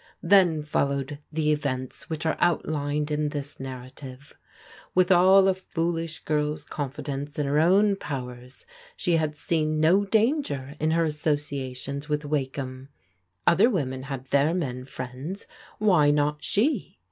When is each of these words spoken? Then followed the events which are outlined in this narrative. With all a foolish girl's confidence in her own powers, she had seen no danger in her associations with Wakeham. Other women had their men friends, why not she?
Then 0.23 0.63
followed 0.63 1.19
the 1.31 1.51
events 1.51 2.09
which 2.09 2.25
are 2.25 2.35
outlined 2.39 3.11
in 3.11 3.29
this 3.29 3.59
narrative. 3.59 4.33
With 4.95 5.11
all 5.11 5.47
a 5.47 5.53
foolish 5.53 6.17
girl's 6.25 6.65
confidence 6.65 7.37
in 7.37 7.45
her 7.45 7.59
own 7.59 7.95
powers, 7.97 8.65
she 8.97 9.17
had 9.17 9.35
seen 9.37 9.79
no 9.79 10.03
danger 10.03 10.75
in 10.79 10.89
her 10.89 11.05
associations 11.05 12.09
with 12.09 12.25
Wakeham. 12.25 12.89
Other 13.45 13.69
women 13.69 14.01
had 14.09 14.25
their 14.31 14.55
men 14.55 14.85
friends, 14.85 15.45
why 15.77 16.09
not 16.09 16.43
she? 16.43 16.97